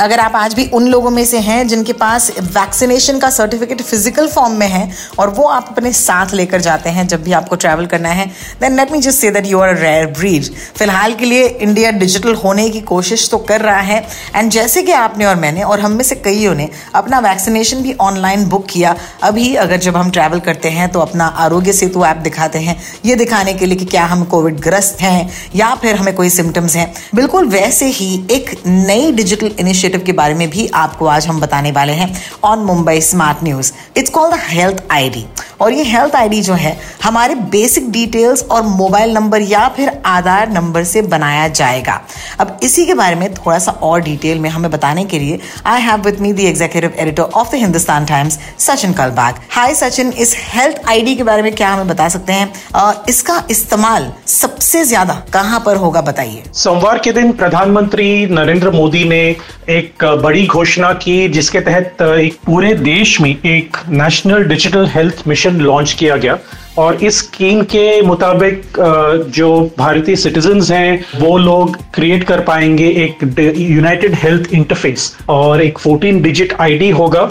[0.00, 4.26] अगर आप आज भी उन लोगों में से हैं जिनके पास वैक्सीनेशन का सर्टिफिकेट फ़िज़िकल
[4.28, 7.86] फॉर्म में है और वो आप अपने साथ लेकर जाते हैं जब भी आपको ट्रैवल
[7.86, 8.26] करना है
[8.60, 10.44] then let me just say that you are rare breed
[10.76, 13.98] फ़िलहाल के लिए इंडिया डिजिटल होने की कोशिश तो कर रहा है
[14.34, 17.94] एंड जैसे कि आपने और मैंने और हम में से कईयों ने अपना वैक्सीनेशन भी
[18.00, 22.16] ऑनलाइन बुक किया। अभी अगर जब हम ट्रैवल करते हैं तो अपना आरोग्य सेतु ऐप
[22.18, 22.76] दिखाते हैं।
[23.06, 26.76] ये दिखाने के लिए कि क्या हम कोविड ग्रस्त हैं या फिर हमें कोई सिम्टम्स
[26.76, 31.26] हैं। बिल्कुल वैसे ही एक नई डिजिटल इनिशिएटिव इनिशिएटिव के बारे में भी आपको आज
[31.26, 35.24] हम बताने वाले हैं on Mumbai smart news it's called the health ID
[35.60, 40.50] और ये हेल्थ आईडी जो है हमारे बेसिक डिटेल्स और मोबाइल नंबर या फिर आधार
[40.52, 42.00] नंबर से बनाया जाएगा।
[42.40, 45.80] अब इसी के बारे में थोड़ा सा और डिटेल में हमें बताने के लिए I
[45.82, 50.34] have with me the executive editor of the Hindustan Times Sachin Kalbag hi Sachin इस
[50.48, 52.52] हेल्थ आईडी के बारे में क्या हमें बता सकते हैं?
[52.74, 59.04] आ, इसका इस्तेमाल सबसे ज़्यादा कहाँ पर होगा बताइए। सोमवार के दिन प्रधानमंत्री नरेंद्र मोदी
[59.04, 59.20] ने
[59.70, 65.47] एक बड़ी घोषणा की जिसके तहत एक पूरे देश में एक national digital health mission
[65.48, 66.38] mission launch किया गया।
[66.78, 68.62] और इस स्कीम के मुताबिक
[69.34, 75.78] जो भारतीय सिटीजन्स हैं, वो लोग क्रिएट कर पाएँगे एक यूनाइटेड हेल्थ इंटरफेस और एक
[75.78, 77.28] 14 डिजिट आईडी होगा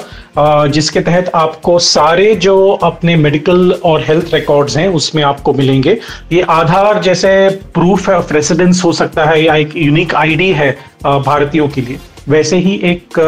[0.67, 5.97] जिसके तहत आपको सारे जो अपने मेडिकल और हेल्थ रिकॉर्ड्स हैं, उसमें आपको मिलेंगे।
[6.31, 10.71] ये आधार जैसे प्रूफ ऑफ़ रेसिडेंस हो सकता है, या एक यूनिक आईडी है
[11.03, 11.97] भारतीयों के लिए।
[12.29, 13.19] वैसे ही एक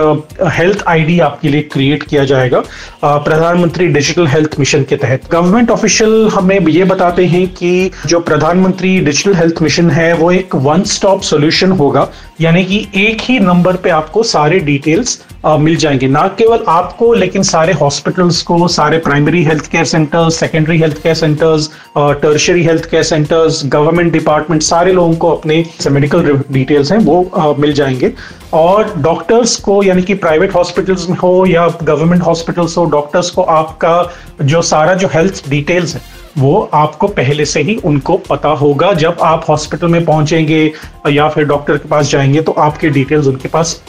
[0.53, 2.63] हेल्थ आईडी आपके लिए क्रिएट किया जाएगा
[3.03, 8.99] प्रधानमंत्री डिजिटल हेल्थ मिशन के तहत। गवर्नमेंट ऑफिशियल हमें ये बताते हैं कि जो प्रधानमंत्री
[8.99, 12.07] डिजिटल हेल्थ मिशन है, वो एक वन स्टॉप सोल्यूशन होगा।
[12.41, 17.43] यानी कि एक ही नंबर पे आपको सारे डिटेल्स मिल जाएँगे। ना केवल आपको लेकिन
[17.43, 23.03] सारे हॉस्पिटल्स को सारे primary health care centres secondary health care centres tertiary health care
[23.03, 28.13] centres government department सारे लोगों को अपने मेडिकल डिटेल्स हैं वो आ, मिल जाएँगे।
[28.53, 33.41] और डॉक्टर्स को यानी कि प्राइवेट हॉस्पिटल्स में हो या गवर्नमेंट हॉस्पिटल्स हो डॉक्टर्स को
[33.41, 34.11] आपका
[34.41, 39.17] जो सारा जो हेल्थ डिटेल्स है वो आपको पहले से ही उनको पता होगा जब
[39.21, 40.71] आप हॉस्पिटल में पहुँचेंगे
[41.09, 43.81] या फिर डॉक्टर के पास जाएँगे तो आपके डिटेल्स उनके पास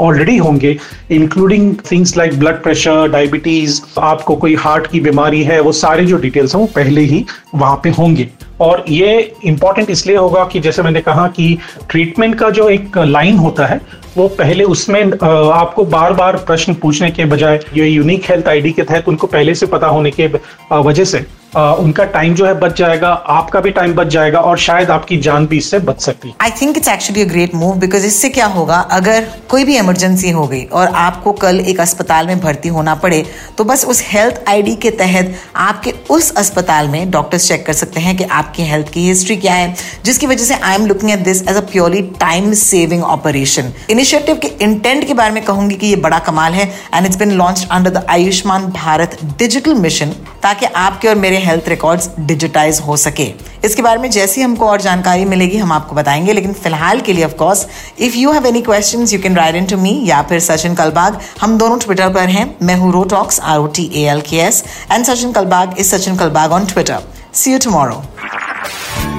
[0.00, 0.76] ऑलरेडी होंगे
[1.10, 6.16] including things like blood pressure diabetes आपको कोई हार्ट की बीमारी है, वो सारे जो
[6.16, 8.28] डिटेल्स हैं वो पहले ही वहाँ पे होंगे।
[8.60, 11.56] और ये इंपॉर्टेंट इसलिए होगा कि जैसे मैंने कहा कि
[11.90, 13.80] ट्रीटमेंट का जो एक लाइन होता है,
[14.16, 18.82] वो पहले उसमें आपको बार बार प्रश्न पूछने के बजाय, ये यूनिक हेल्थ आईडी के
[18.82, 20.26] तहत उनको पहले से पता होने के
[20.72, 21.24] वजह से
[21.56, 25.46] उनका टाइम जो है बच जाएगा, आपका भी टाइम बच जाएगा और शायद आपकी जान
[25.46, 28.78] भी इससे बच सकती I think it's actually a great move because इससे क्या होगा?
[28.90, 33.24] अगर कोई भी इमरजेंसी हो गई और आपको कल एक अस्पताल में भर्ती होना पड़े
[33.58, 38.00] तो बस उस हेल्थ आईडी के तहत आपके उस अस्पताल में डॉक्टर्स चेक कर सकते
[38.00, 39.74] हैं कि आपकी हेल्थ की हिस्ट्री क्या है,
[40.04, 44.36] जिसकी वजह से I am looking at this as a purely time saving operation initiative
[44.36, 47.66] के इंटेंट के बारे में कहूँगी कि ये बड़ा कमाल है and it's been launch
[47.70, 53.26] under the Ayushman Bharat digital mission ताकि आपके और मेरे हेल्थ रिकॉर्ड्स डिजिटाइज हो सके।
[53.64, 57.24] इसके बारे में जैसी हमको और जानकारी मिलेगी हम आपको बताएँगे। लेकिन फ़िलहाल के लिए
[57.24, 57.66] of course
[57.98, 61.20] if you have any question you can write in to me या फिर सचिन कलबाग।
[61.40, 64.64] हम दोनों ट्विटर पर हैं। मैं हूँ Rotalks R O T A L K S
[64.92, 67.02] and Sachin Kalbag is Sachin Kalbag on Twitter
[67.34, 68.02] see you tomorrow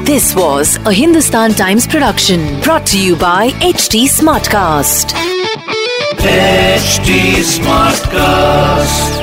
[0.07, 5.16] This was a Hindustan Times production brought to you by HT Smartcast.
[6.35, 7.19] HD
[7.56, 9.22] Smartcast.